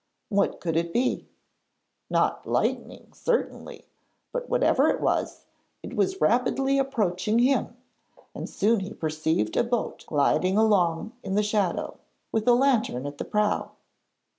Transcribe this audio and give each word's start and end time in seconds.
What 0.29 0.59
could 0.59 0.75
it 0.77 0.91
be? 0.93 1.27
Not 2.09 2.47
lightning 2.47 3.13
certainly, 3.13 3.85
but 4.31 4.49
whatever 4.49 4.89
it 4.89 4.99
was, 4.99 5.45
it 5.83 5.95
was 5.95 6.19
rapidly 6.19 6.79
approaching 6.79 7.37
him, 7.37 7.77
and 8.33 8.49
soon 8.49 8.79
he 8.79 8.95
perceived 8.95 9.55
a 9.55 9.63
boat 9.63 10.03
gliding 10.07 10.57
along 10.57 11.11
in 11.21 11.35
the 11.35 11.43
shadow, 11.43 11.99
with 12.31 12.47
a 12.47 12.53
lantern 12.53 13.05
at 13.05 13.19
the 13.19 13.25
prow. 13.25 13.73